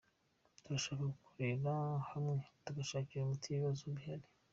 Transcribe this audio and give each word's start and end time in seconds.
Turashaka 0.63 1.03
gukorera 1.13 1.73
hamwe 2.09 2.33
tugashakira 2.65 3.23
umuti 3.23 3.47
ibibazo 3.49 3.83
bihari". 3.95 4.25